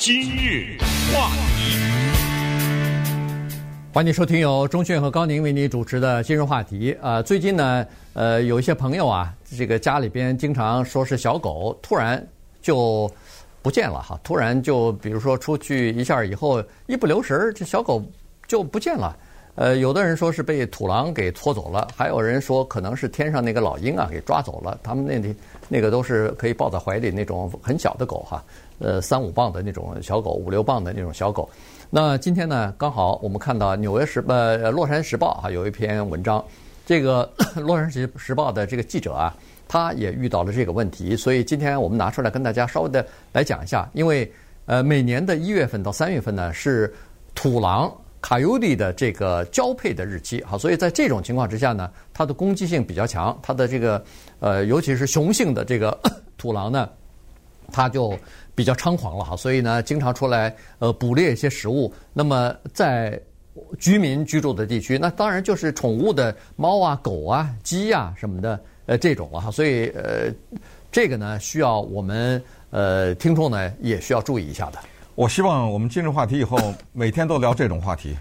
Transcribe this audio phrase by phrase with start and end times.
[0.00, 0.78] 今日
[1.12, 1.76] 话题，
[3.92, 6.96] 欢迎收听由钟迅和高宁为你主持的今日话题。
[7.02, 12.26] 呃，最近呢，呃，有一些朋友啊，这个家里边经常说是小狗突然
[12.62, 13.10] 就
[13.60, 18.02] 不见了哈，突然就比如说出去一下以后一不留神儿，这小狗
[18.48, 19.14] 就不见了。
[19.56, 24.80] 呃，有的人说是被土狼给拖走了，还有人说可能是天上那个老鹰啊给抓走了。
[24.82, 25.34] 他们那里
[25.68, 28.42] 那个都是可以抱在怀里那种很小的狗哈。
[28.80, 31.48] 呃，三五磅的那种小狗，五六磅的那种小狗。
[31.90, 36.42] 那今天呢，刚好我们看到《纽约时》呃，《洛杉矶时报》啊有一篇文章，
[36.86, 37.28] 这个
[37.60, 39.36] 《洛杉矶时报》的这个记者啊，
[39.68, 43.90] 他也遇到了这个问题，所以今天我们拿出来跟大家稍微的来讲一下。
[43.92, 44.30] 因为
[44.66, 46.94] 呃，每年的一月份到三月份呢是
[47.34, 54.02] 土狼卡尤迪的这个交配的日期，好，所以在这种情况之下呢，它的攻击性比较强，它的这个
[54.38, 55.98] 呃，尤其是雄性的这个
[56.38, 56.88] 土狼呢，
[57.72, 58.16] 它就。
[58.60, 61.90] 比较猖狂了哈，所以呢，经常出来呃捕猎一些食物。
[62.12, 63.18] 那么在
[63.78, 69.50] 居民居住的地区，那当然就是宠物的猫啊、狗啊、鸡啊什么的呃这种了哈。
[69.50, 70.30] 所以呃
[70.92, 74.78] 这个呢，需要我们呃听众呢也需要注意一下的。
[75.14, 76.58] 我希望我们今日话题以后
[76.92, 78.14] 每天都聊这种话题，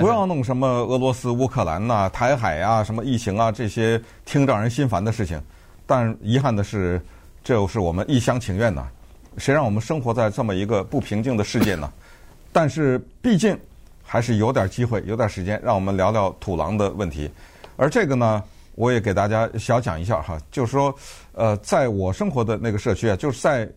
[0.00, 5.40] 不要弄什么俄罗斯、乌克兰呐、台海啊、什么疫情啊这些听让人心烦的事情。
[5.86, 7.00] 但遗憾的是，
[7.44, 8.88] 这又是我们一厢情愿呐。
[9.38, 11.92] 谁让我们生活在这么一个不平静的世界呢？
[12.52, 13.58] 但是毕竟
[14.02, 17.30] 还是有点机会，有点时间，让我们聊聊土狼的问题。
[17.76, 18.42] 而这个呢，
[18.76, 20.94] 我也给大家小讲一下哈，就是说，
[21.32, 23.68] 呃，在我生活的那个社区啊，就是在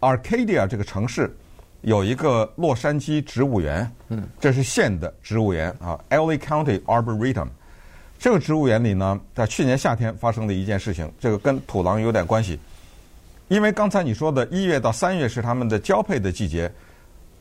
[0.00, 1.32] Arcadia 这个城市
[1.82, 7.46] 有一个洛杉矶植物园，嗯，这是县的植物园啊，LA County Arboretum。
[8.18, 12.58] 这个植物园里呢，在去年夏天发生的一件事情，这个跟土狼有点关系。
[13.50, 16.72] 因为刚才你说的一月到三月是它们的交配的季节，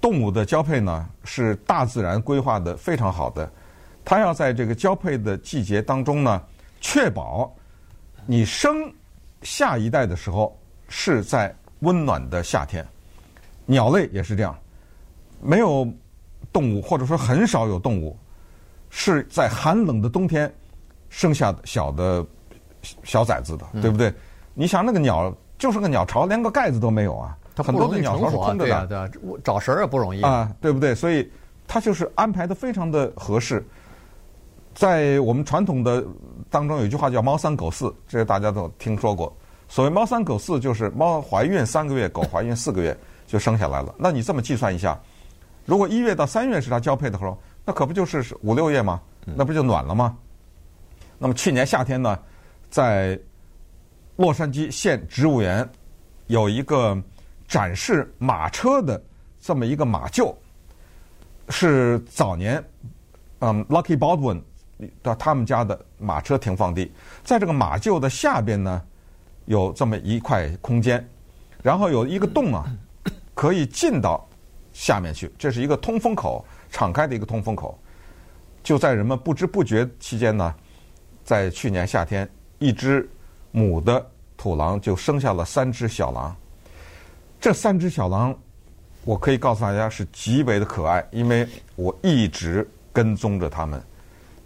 [0.01, 3.47] 动物的交配呢是大自然规划的非常好的，
[4.03, 6.41] 它要在这个交配的季节当中呢，
[6.81, 7.55] 确保
[8.25, 8.91] 你生
[9.43, 12.83] 下一代的时候是在温暖的夏天。
[13.67, 14.57] 鸟类也是这样，
[15.39, 15.87] 没有
[16.51, 18.17] 动物或者说很少有动物
[18.89, 20.51] 是在寒冷的冬天
[21.07, 22.25] 生下小的
[23.03, 24.11] 小崽子的，对不对？
[24.55, 25.31] 你想那个鸟。
[25.59, 27.37] 就是个鸟巢，连个盖子都没有啊！
[27.53, 29.09] 它很多的鸟巢是空着的，对啊，对啊，
[29.43, 30.95] 找食儿也不容易啊，对不对？
[30.95, 31.29] 所以
[31.67, 33.63] 它就是安排的非常的合适。
[34.73, 36.01] 在我们传统的
[36.49, 39.35] 当中，有一句话叫“猫三狗四”，这个大家都听说过。
[39.67, 42.97] 所谓“猫三狗四”，就是猫怀孕三个月，狗怀孕四个月
[43.27, 43.93] 就生下来了。
[43.97, 44.97] 那你这么计算一下，
[45.65, 49.01] 如果一月到三月是它交配的时候，那可不就是五六月吗？
[49.25, 50.15] 那不就暖了吗？
[51.17, 52.17] 那么去年夏天呢，
[52.69, 53.19] 在
[54.19, 55.67] 洛杉矶县植物园
[56.27, 57.01] 有一个
[57.47, 59.01] 展示马车的
[59.39, 60.35] 这么一个马厩，
[61.47, 62.61] 是早年
[63.39, 64.41] 嗯 Lucky Baldwin
[65.01, 66.91] 的他们家的马车停放地。
[67.23, 68.81] 在这个马厩的下边呢，
[69.45, 71.07] 有这么一块空间，
[71.63, 72.65] 然后有一个洞啊，
[73.33, 74.27] 可以进到
[74.73, 75.31] 下面去。
[75.37, 77.79] 这是一个通风口，敞开的一个通风口。
[78.63, 80.53] 就在人们不知不觉期间呢，
[81.23, 83.09] 在去年夏天，一只。
[83.51, 84.05] 母的
[84.37, 86.35] 土狼就生下了三只小狼，
[87.41, 88.33] 这三只小狼，
[89.03, 93.81] 我可以告诉大家是极为的可爱，因为我一直跟踪着它们，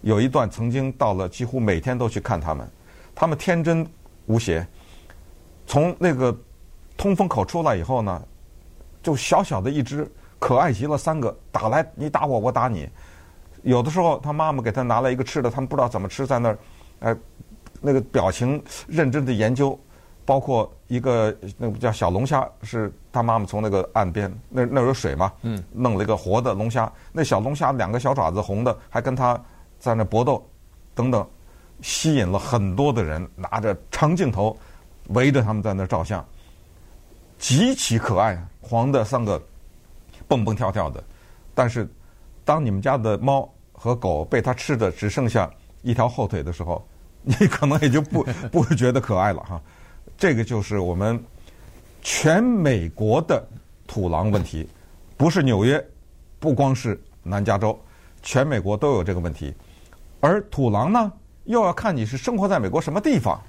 [0.02, 2.68] 有一段曾经到了几乎每天都去看它们，
[3.14, 3.86] 它们天真
[4.26, 4.66] 无邪，
[5.68, 6.36] 从那个
[6.96, 8.22] 通风口出来以后呢，
[9.02, 10.10] 就小小的一只，
[10.40, 12.90] 可爱极了，三个打来你打我我打你，
[13.64, 16.58] 有的时候他妈妈给他拿了一个吃的，他们不知道怎么吃，在那儿，
[17.02, 17.16] 哎。
[17.86, 19.78] 那个表情认真的研究，
[20.24, 29.38] 包括一个那个叫小龙虾，是他妈妈从那个岸边那那有水嘛，嗯，弄了一个活的龙虾，那小龙虾两个小爪子红的，还跟他
[29.80, 30.42] 在那搏斗，
[30.96, 31.28] 等等，
[31.82, 34.56] 吸引了很多的人拿着长镜头
[35.10, 36.26] 围着他们在那照相，
[37.38, 39.42] 极其可爱，黄的三个
[40.26, 41.04] 蹦蹦跳跳的，
[41.54, 41.86] 但是
[42.46, 46.82] 当你们家的猫和狗被它吃的只剩下一条后腿的时候。
[47.24, 49.62] 你可能也就不不会觉得可爱了哈，
[50.18, 51.18] 这个就是我们
[52.02, 53.42] 全美国的
[53.88, 54.68] 土狼问题，
[55.16, 55.84] 不是纽约，
[56.38, 57.80] 不光是南加州，
[58.22, 59.54] 全美国都有这个问题。
[60.20, 61.12] 而土狼呢，
[61.46, 63.42] 又要看你是生活在美国什么地方。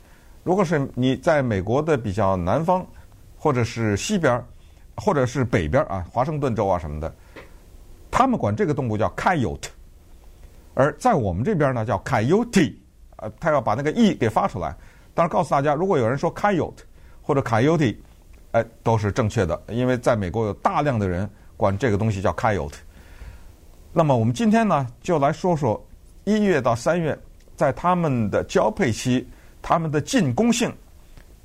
[0.45, 2.87] 如果是你在美国的比较南方，
[3.37, 4.41] 或者是西边，
[4.97, 7.13] 或者是北边啊，华盛顿州啊什么的，
[8.09, 9.69] 他们管这个动物叫 coyote，
[10.75, 12.75] 而在我们这边呢叫 coyote。
[13.17, 14.75] 呃，他要把那个 e 给发出来。
[15.15, 16.83] 但是，告诉大家，如果有人说 coyote
[17.23, 17.97] 或者 coyote，
[18.51, 22.75] 哎，都是正确的，因为在美国有大量的人管这个东西叫 coyote。
[23.93, 25.81] 那么我们今天呢，就来说说
[26.25, 27.17] 一月到三月，
[27.57, 29.25] 在他们的交配期，
[29.63, 30.73] 他们的进攻性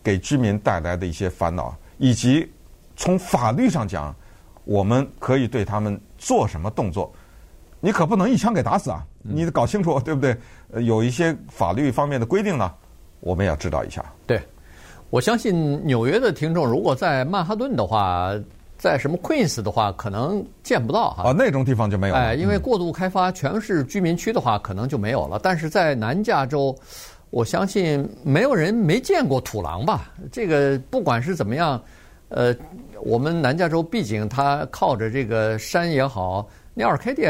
[0.03, 2.51] 给居民带来的一些烦恼，以及
[2.95, 4.15] 从法律上讲，
[4.65, 7.13] 我们可以对他们做什么动作。
[7.81, 9.05] 你可不能一枪给打死啊！
[9.21, 10.35] 你得搞清楚，对不对？
[10.71, 12.71] 呃，有一些法律方面的规定呢，
[13.21, 14.03] 我们要知道一下。
[14.27, 14.41] 对，
[15.09, 18.31] 我相信纽约的听众如果在曼哈顿的话，
[18.77, 21.29] 在什么 Queens 的话，可能见不到哈。
[21.29, 22.19] 啊，那种地方就没有了。
[22.19, 25.39] 哎，因为过度开发全是居民区的话，可能就没有了。
[25.41, 26.75] 但是在南加州，
[27.29, 30.11] 我相信没有人没见过土狼吧？
[30.31, 31.81] 这个不管是怎么样，
[32.27, 32.53] 呃，
[33.03, 36.47] 我们南加州毕竟它靠着这个山也好。
[36.79, 37.23] 尼尔凯迪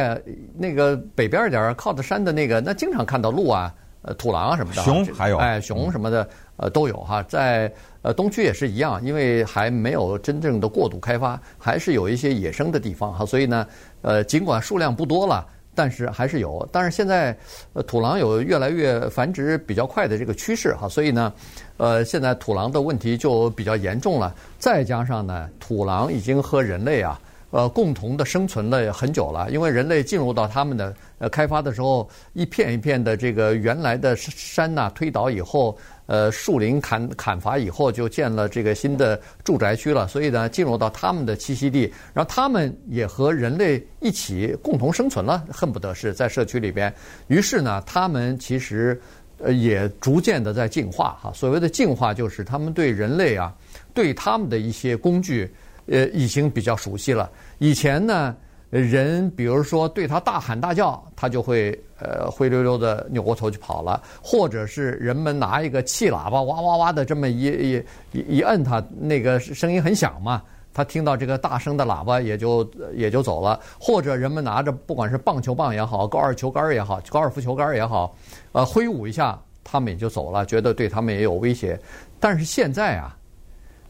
[0.56, 3.74] 那个北边一点靠着山的那个，那经常看到鹿啊、
[4.04, 7.74] 呃土狼啊什么的，熊还有哎熊什么的呃都有哈，在
[8.04, 13.66] 呃东区也是一样，因为还没有真正的过度开发，还是有一些野生的地方哈，所以呢
[14.04, 15.44] 呃尽管数量不多了，
[15.74, 16.70] 但是还是有。
[16.72, 17.36] 但是现在
[17.74, 21.34] 呃土狼有越来越繁殖比较快的这个趋势哈，所以呢
[21.78, 27.20] 呃现在土狼的问题就比较严重了，再加上呢土狼已经和人类啊。
[27.52, 35.76] 呃，共同的生存了很久了，因为人类进入到他们的呃开发的时候，一片一片的这个原来的山呐推倒以后，
[36.06, 40.08] 呃树林砍砍伐以后，就建了这个新的住宅区了。
[40.08, 46.94] 所以呢，进入到他们的栖息地，然后他们也和人类一起共同生存了，恨不得是在社区里边。
[47.30, 49.02] 于是呢，他们其实
[49.40, 51.32] 呃也逐渐的在进化哈。
[51.34, 53.52] 所谓的进化，就是他们对人类啊，
[53.92, 55.52] 对他们的一些工具。
[55.90, 57.30] 呃，已经比较熟悉了。
[57.58, 58.36] 以前呢，
[58.70, 67.82] 人比如说对他大喊大叫，他就会呃灰溜溜的扭过头去跑了；或者是人们拿一个气喇叭哇哇哇的这么一
[68.14, 78.16] 一一摁他，那个声音很响嘛，他听到这个大声的喇叭也就也就走了；或者人们拿着不管是棒球棒也好，高尔球杆也好，高尔夫球杆也好，
[78.52, 81.80] 呃挥舞一下，他们也就走了，觉得对他们也有威胁。
[82.20, 83.18] 但是现在啊，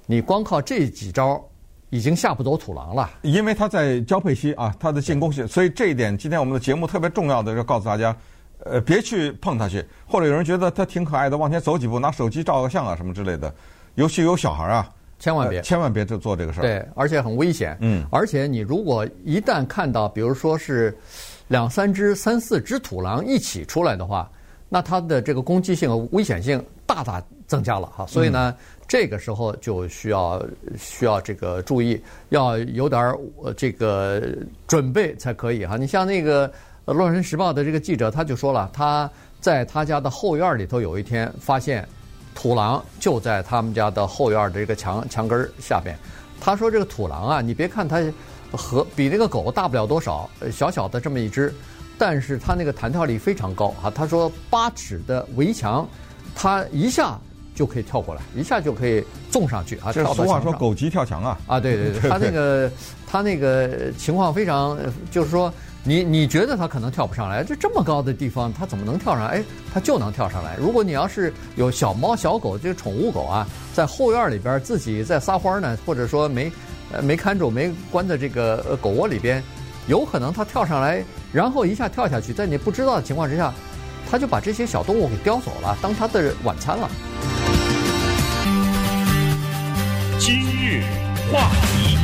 [0.06, 1.44] 你光靠这几招。
[1.90, 8.16] 已经吓不走土狼了，因为它在交配期啊，它的进攻性，所以这一点今天我们的节目特别重要的，要告诉大家，
[8.64, 13.52] 呃，别去碰它去，或者有人觉得它挺可爱的，往前走几步，拿手机照个相啊什么之类的，
[13.96, 14.88] 尤其有小孩啊，
[15.18, 16.62] 千万别，千万别做做这个事儿。
[16.62, 17.76] 对，而且很危险。
[17.82, 20.96] 嗯，而且你如果一旦看到，比如说是
[21.48, 24.30] 两三只、三四只土狼一起出来的话，
[24.70, 28.06] 那它的这个攻击性和危险性大大增加了哈。
[28.06, 28.56] 所以呢。
[28.90, 30.44] 这个时候就需要
[30.76, 33.16] 需要这个注意，要有点
[33.56, 34.20] 这个
[34.66, 35.78] 准备才可以哈。
[35.78, 36.50] 你像那个
[36.92, 39.08] 《洛杉矶时报》的这个记者，他就说了，他
[39.40, 41.88] 在他家的后院里头有一天发现
[42.34, 45.96] 土狼就在他们家的后院的这个墙墙根下边。
[46.42, 48.02] 他说这个土狼啊，你别看它
[48.52, 51.54] 和比那个狗大不了多少，小小的这么一只，
[51.96, 53.92] 但是它那个弹跳力非常高啊。
[53.94, 55.88] 他说八尺的围墙，
[56.34, 57.20] 它一下。
[57.60, 59.92] 就可以跳过来，一下就可以纵上去啊！
[59.92, 61.38] 这俗话说“狗急跳墙”啊！
[61.46, 62.72] 啊，对对 对，他那个
[63.06, 64.80] 他那个情况非常，
[65.12, 65.54] 就是说
[65.84, 69.32] 你你觉得他可能跳不上来，就这么高的地方，他怎么能跳上来？
[69.32, 70.56] 哎，他就能跳上来。
[70.58, 76.50] 如果你要是有小猫小狗，这个宠物狗啊，在后院里边自己在撒欢呢，或者说没
[76.94, 79.44] 呃没看住，没关在这个狗窝里边，
[79.88, 83.54] 有可能它跳上来，然后一下跳下去，在你不知道的情况之下，
[84.10, 86.90] 它就把这些小动物给叼走了，当它的晚餐了。
[90.20, 90.84] 今日
[91.32, 91.98] 话题，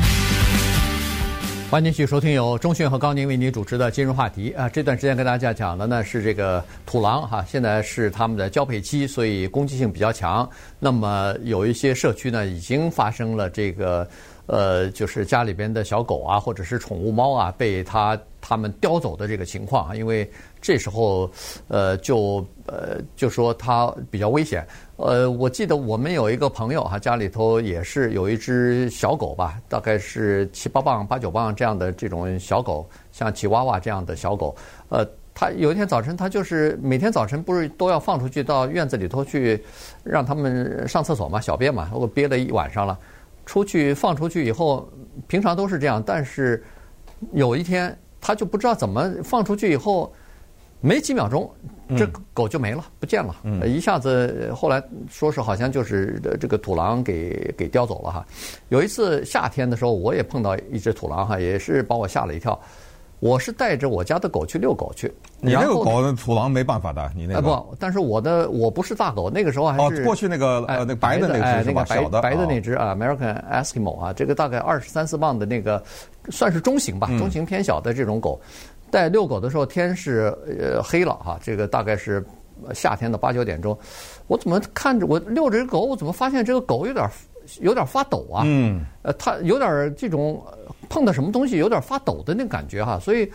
[1.69, 4.69] 欢迎继续收听由钟讯和高宁为您主持的今日话题啊。
[4.69, 10.49] 这段时间跟大家讲的呢是这个土狼哈，现在是他们的交配期，所以攻击性比较强。
[10.79, 14.07] 那么有一些社区呢已经发生了这个
[14.45, 20.31] 呃，就是家里边的小狗啊，或者是宠物猫啊，被它它们叼走的这个情况啊，因为。
[20.61, 21.29] 这时候，
[21.67, 24.65] 呃，就呃，就说它比较危险。
[24.97, 34.55] 呃，我记得我们有一个朋友哈，家里头也是有一只小狗吧，大概是七八磅、八九磅这样的这种小狗，像吉娃娃这样的小狗。
[34.87, 39.61] 呃，他有一天早晨，他就是每天早晨不是都要放出去到院子里头去，
[40.01, 42.97] 让他们上厕所嘛，小便嘛，我憋了一晚上了，
[43.45, 44.87] 出去放出去以后，
[45.27, 46.63] 平常都是这样，但是
[47.33, 50.13] 有一天他就不知道怎么放出去以后。
[50.81, 51.49] 没几秒钟，
[51.95, 53.35] 这狗就没了，不见了。
[53.43, 58.25] 嗯，一下子，后来说是好像就是这个土狼给给叼走了哈。
[58.69, 62.59] 有一次夏天的时候，我也碰到一只土狼哈，也是把我吓了一跳。
[63.21, 65.11] 我是带着我家的狗去遛狗去。
[65.39, 71.73] 你那个狗土狼没办法的，你那不，但是我的我不是大狗，那个时候还哦是，过去那个哎呃那个白的那哎个是吧？
[71.73, 75.81] 那个白小的白的那哦只啊，American Eskimo 啊，这个大概二十三四磅的那个，
[76.29, 78.39] 算是中型吧，嗯中型偏小的这种狗。
[78.91, 82.23] 带遛狗的时候天是呃黑了哈，这个大概是
[82.73, 83.77] 夏天的八九点钟，
[84.27, 87.09] 我怎么看着我遛着这狗，我怎么发现这个狗有点
[87.61, 88.43] 有点发抖啊？
[88.45, 93.31] 嗯，呃，它有点这种呃碰到什么东西有点发抖的那感觉哈，所以，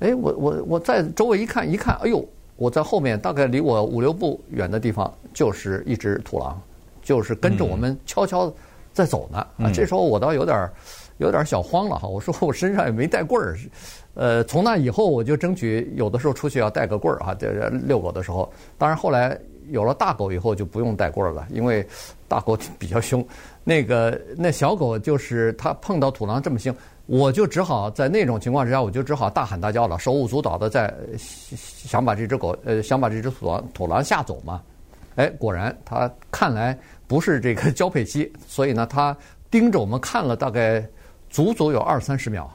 [0.00, 2.26] 哎，我我我在周围一看一看，哎呦，
[2.56, 6.60] 我在后面大概离我五六步远的地方就是一只土狼，
[7.02, 8.52] 就是跟着我们悄悄
[8.92, 9.38] 在走呢。
[9.58, 10.68] 啊，这时候我倒有点
[11.18, 13.56] 有点小慌了哈，我说我身上也没带棍儿，
[14.14, 18.50] 呃，从那以后我就争取有的时候出去要带个棍儿哈，这遛狗的时候。
[18.78, 19.38] 当然后来
[19.70, 21.86] 有了大狗以后就不用带棍儿了，因为
[22.28, 23.24] 大狗 比较凶。
[23.64, 26.74] 那个那小狗就是它碰到土狼这么凶，
[27.06, 30.92] 我就只好在那种情况之下，我就只好大喊大叫了，手舞足蹈的在
[31.56, 34.60] 想把这只狗呃想把这只土狼土狼吓走嘛。
[35.14, 36.76] 哎，果然它看来
[37.06, 39.16] 不是这个 交配期，所以呢，它
[39.50, 40.84] 盯着我们看了大概
[41.32, 42.48] 足足有二三十秒，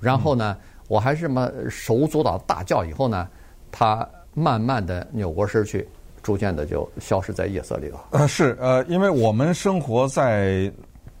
[0.00, 0.56] 然后呢，
[0.88, 3.28] 我还是么手舞足蹈大叫以后呢，
[3.70, 5.88] 它慢慢的扭过身去，
[6.20, 8.04] 逐渐的就消失在夜色里了。
[8.10, 10.70] 呃，是呃，因为我们生活在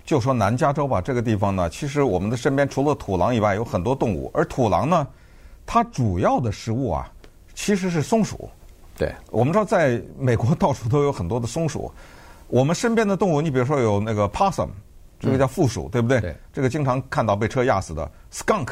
[0.04, 5.06] 就说南加州吧这个地方呢，其实我们的身边除了土狼以外，有很多动物，而土狼呢，
[5.64, 7.08] 它主要的食物啊，
[7.54, 8.50] 其实是松鼠。
[8.98, 11.90] 对，我们知道，在美国到处都有很多的松鼠。
[12.48, 14.68] 我们身边的动物，你比如说有那个 possum，
[15.24, 16.20] 这个叫负鼠，对不对？
[16.20, 18.66] 对这个经常看到被车压死的 skunk，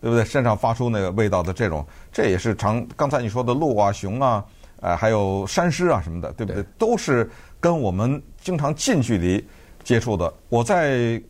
[0.00, 0.24] 对不对？
[0.24, 4.44] 身上发出那个味道的这种，这也是常刚才你说的鹿啊、熊啊，
[4.80, 6.62] 呃，还有山狮啊什么的，对不对？
[6.62, 7.28] 对都是
[7.60, 9.44] 跟我们经常近距离
[9.82, 10.32] 接触的。
[10.48, 11.20] 我在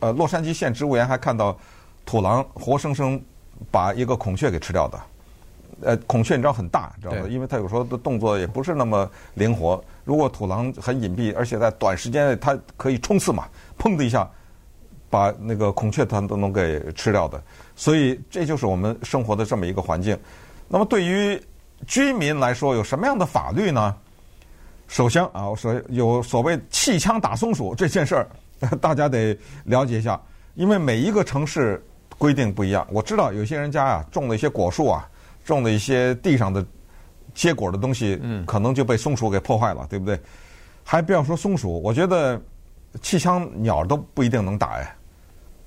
[0.00, 1.56] 呃洛杉矶县植物园还看到
[2.04, 3.20] 土狼活生生
[3.70, 5.00] 把一个孔雀给吃掉的。
[5.80, 7.28] 呃，孔雀你知道很大，知道吗？
[7.28, 9.82] 因为它有时候的动作也不是那么灵活。
[10.08, 13.44] 如果土狼很隐蔽，而且在短时间内它可以冲刺嘛，
[13.78, 14.26] 砰的一下
[15.10, 17.38] 把那个孔雀它都能给吃掉的。
[17.76, 20.18] 所以这就是我们生活的这么一个环境。
[20.66, 21.38] 那么对于
[21.86, 23.94] 居民来说，有什么样的法律呢？
[24.86, 28.26] 首先啊，我说有所谓气枪打松鼠这件事儿，
[28.80, 30.18] 大家得了解一下，
[30.54, 31.84] 因为每一个城市
[32.16, 32.86] 规定不一样。
[32.90, 35.06] 我知道有些人家啊种了一些果树啊，
[35.44, 36.64] 种了一些地上的
[37.38, 40.18] 结果的东西，嗯，可能就被松鼠给破坏了，对不对？
[40.82, 42.40] 还不要说松鼠，我觉得
[43.00, 44.96] 气枪鸟都不一定能打哎，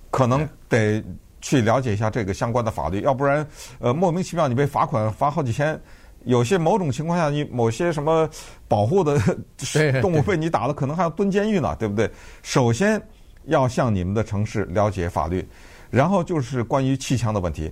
[0.10, 1.02] 可能得
[1.40, 3.48] 去了解一下这个相关的法律，要不然
[3.80, 5.80] 呃莫名其妙你被罚款罚好几千。
[6.26, 8.30] 有些某种情况下，你某些什么
[8.68, 9.18] 保护的
[10.04, 12.12] 动物被你打了，可能还要蹲监狱呢，对不对？
[12.44, 13.02] 首先
[13.46, 15.48] 要向你们的城市了解法律，
[15.90, 17.72] 然后就是关于气枪的问题。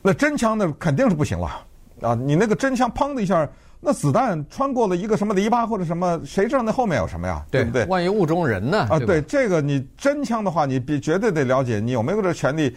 [0.00, 1.64] 那真枪那肯定是不行了
[2.00, 2.14] 啊！
[2.14, 3.48] 你那个真枪砰的一下，
[3.80, 7.44] 那子弹穿过了一个什么篱笆或者什么，谁知道那后面有什么呀？
[7.50, 7.84] 对不对？
[7.86, 8.86] 万一误中人呢？
[8.90, 12.76] 啊，对这个你真枪的话，你必绝对得了解你有没有这权利，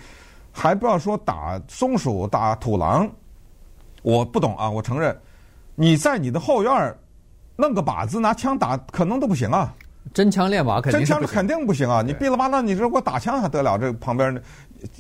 [0.51, 3.09] 还不要说打松鼠、打土狼。
[4.01, 5.17] 我不懂啊，我承认，
[5.75, 6.95] 你在你的后院
[7.57, 9.73] 弄个靶子拿枪打，可能都不行啊。
[10.13, 12.01] 真枪练靶肯定真枪肯定不行啊！
[12.01, 13.77] 你哔啦吧啦，你说我打枪还得了？
[13.77, 14.41] 这旁边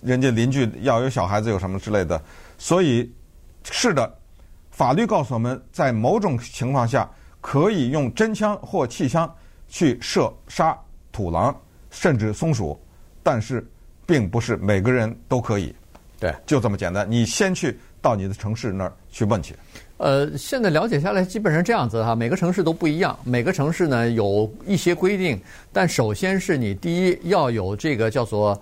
[0.03, 2.21] 人家邻居要有小孩子有什么之类的，
[2.57, 3.11] 所以
[3.63, 4.17] 是的，
[4.71, 7.09] 法律告诉我们在某种情况下
[7.41, 9.33] 可以用真枪或气枪
[9.67, 10.77] 去射杀
[11.11, 11.55] 土狼
[11.89, 12.79] 甚至松鼠，
[13.21, 13.65] 但是
[14.05, 15.75] 并不是每个人都可以。
[16.19, 17.09] 对，就这么简单。
[17.09, 17.79] 你先去。
[18.01, 19.53] 到你的城市那儿去问去。
[19.99, 23.19] 呃，现在了解下来，基本上这样子哈，每个城市都不一样。
[23.25, 25.37] 每个城市呢有一些规定，
[25.73, 28.57] 但首先是你第一要有这个叫做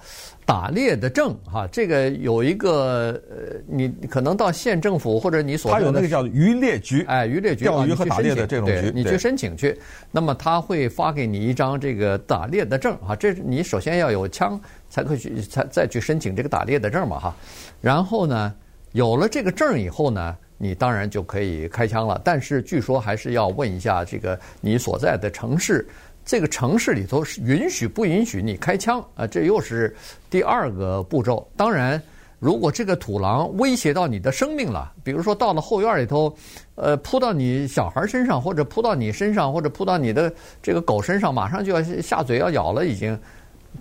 [0.48, 9.80] 打猎的证哈，这个有一个呃，你可能到县政府或者你所他有那个叫渔猎局，哎，渔猎局钓鱼和打猎的这种局，你去申请去，
[10.12, 17.36] 那么他会发给你一张这个打猎的证哈，这你首先要有枪才可以去才再去申请这个打猎的证嘛哈，
[17.80, 18.52] 然后呢。
[18.94, 22.20] 有了这个证以后呢，你当然就可以开枪了。
[22.24, 25.88] 但是据说还是要问一下这个你所在的城市，
[26.26, 29.26] 这个城市里头是允许不允许你开枪啊？
[29.26, 29.96] 这又是
[30.30, 31.48] 第二个步骤。
[31.56, 32.02] 当然，
[32.40, 36.36] 如果这个土狼威胁到你的生命了，比如说到了后院里头，
[36.76, 43.18] 呃，扑到你小孩身上，或者扑到你身上，或者扑到你的这个狗身上，马上就要下嘴要咬了，已经。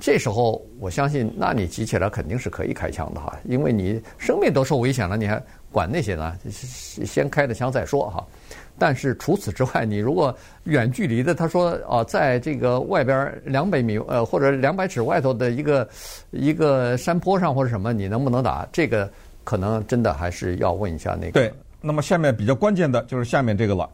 [0.01, 6.37] 这时候，我相信，那你急起来肯定是可以开枪的哈，因为你生命都受危险了，你还管那些呢？
[6.51, 8.25] 先开的枪再说哈。
[8.79, 15.89] 但是除此之外，你如果远距离的，他说啊，在这个外边两百米呃或者两百尺外头的一个
[16.31, 18.69] 一个山坡上或者什么，你能不能打？
[18.71, 19.11] 这个
[19.45, 21.33] 可能真的还是要问一下那个。
[21.33, 21.51] 对，
[21.81, 23.89] 那么下面比较关键的就是下面这个了，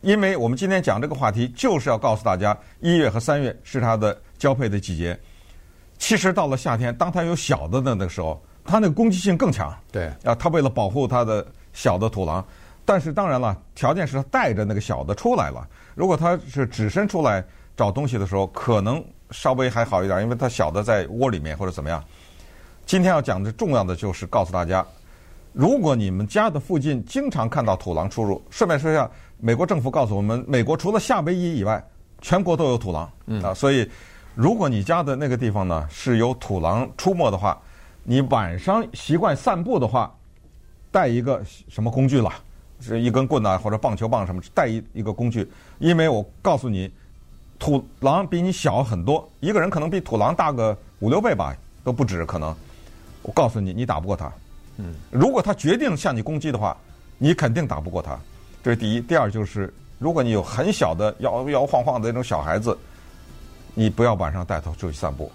[0.00, 5.18] 因为我们今天讲这个话题，就是要告诉大家，一月和三月是它的交配的季节。
[6.02, 9.72] 其实到了夏天，当它有小的的那个时候，它那个攻击性更强。
[9.92, 12.44] 对，啊，它为了保护它的小的土狼，
[12.84, 15.64] 但是当然了，条件是它带着那个小的出来了。
[15.94, 17.42] 如果它是只身出来
[17.76, 22.02] 找东西的时候，可能稍微还好一点，因为它小的在窝里面或者怎么样。
[22.84, 24.84] 今天要讲的重要的就是告诉大家，
[25.52, 31.80] 如果你们家的附近经常看到土狼出入，顺便说一下，美国政府告诉我们，美国除了夏威夷以外，
[32.20, 33.08] 全国都有土狼。
[33.26, 33.88] 嗯啊，所以。
[34.34, 37.60] 如果你家的那个地方呢是有土狼出没的话，
[38.02, 40.12] 你晚上习惯散步的话，
[40.90, 42.32] 带一个什么工具啦？
[42.80, 44.40] 是一根棍呐，或者棒球棒什么？
[44.54, 45.46] 带一一个工具，
[45.78, 46.90] 因为我告诉你，
[47.58, 52.54] 土狼比你小很多，一个人可能比土狼大个五六倍吧，都不止可能。
[53.22, 54.32] 我告诉你，你打不过它。
[54.78, 56.76] 嗯，如果它决定向你攻击的话，
[57.18, 58.18] 你肯定打不过它。
[58.64, 59.00] 这是第一。
[59.00, 62.76] 第二就是，如果你有很小的摇摇晃晃的那种小孩子。
[63.74, 65.30] 你不要晚上带它出去散步。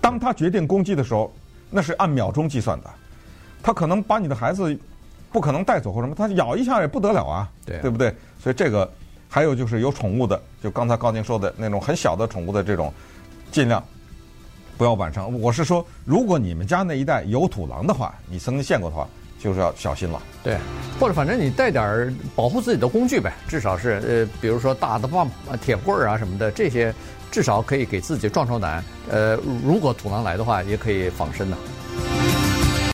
[0.00, 1.32] 当他决定攻击的时候，
[1.70, 2.90] 那是按秒钟计算的。
[3.62, 4.76] 他可能把你的孩子
[5.30, 8.12] 不可能带走或什么，他咬一下也不得了啊，对，对不对？
[8.42, 8.90] 所以这个
[9.28, 12.92] 还有就是有宠物的，就刚才高宁说的那种很小的宠物的这种，
[13.52, 13.82] 尽量
[14.76, 15.32] 不要晚上。
[15.40, 19.06] 我是说，如果你们家那一带有土狼的话，你曾经见过的话，
[19.38, 20.20] 就是要小心了。
[20.42, 20.58] 对，
[20.98, 26.92] 或者反正你带点儿保护自己的工具呗，至少是呃，比如说大的棒、铁棍儿啊什么的这些。
[27.32, 29.34] 至少可以给自己壮壮胆，呃，
[29.64, 31.56] 如果土狼来的话，也可以防身的。